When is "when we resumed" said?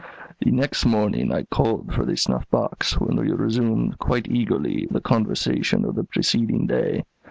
2.99-3.99